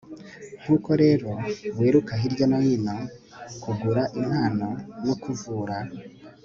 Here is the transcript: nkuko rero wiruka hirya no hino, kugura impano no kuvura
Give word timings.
nkuko 0.61 0.89
rero 1.03 1.29
wiruka 1.79 2.13
hirya 2.21 2.45
no 2.51 2.59
hino, 2.65 2.95
kugura 3.61 4.03
impano 4.19 4.67
no 5.05 5.13
kuvura 5.23 5.77